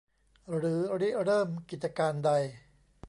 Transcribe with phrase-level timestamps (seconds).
[0.57, 2.31] หรือริเริ่มกิจการใด